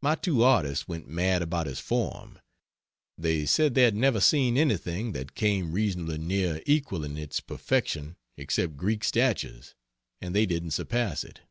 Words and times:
My 0.00 0.14
two 0.14 0.42
artists 0.44 0.88
went 0.88 1.08
mad 1.08 1.42
about 1.42 1.66
his 1.66 1.78
form. 1.78 2.38
They 3.18 3.44
said 3.44 3.74
they 3.74 3.82
had 3.82 3.94
never 3.94 4.18
seen 4.18 4.56
anything 4.56 5.12
that 5.12 5.34
came 5.34 5.72
reasonably 5.72 6.16
near 6.16 6.62
equaling 6.64 7.18
its 7.18 7.40
perfection 7.40 8.16
except 8.38 8.78
Greek 8.78 9.04
statues, 9.04 9.74
and 10.22 10.34
they 10.34 10.46
didn't 10.46 10.70
surpass 10.70 11.22
it. 11.22 11.42